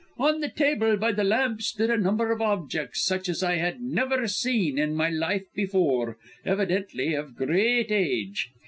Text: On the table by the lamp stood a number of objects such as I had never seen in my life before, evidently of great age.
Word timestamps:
On 0.17 0.39
the 0.39 0.49
table 0.49 0.97
by 0.97 1.11
the 1.11 1.23
lamp 1.23 1.61
stood 1.61 1.91
a 1.91 1.95
number 1.95 2.31
of 2.31 2.41
objects 2.41 3.03
such 3.05 3.29
as 3.29 3.43
I 3.43 3.57
had 3.57 3.81
never 3.81 4.27
seen 4.27 4.79
in 4.79 4.95
my 4.95 5.09
life 5.11 5.45
before, 5.53 6.17
evidently 6.43 7.13
of 7.13 7.35
great 7.35 7.91
age. 7.91 8.49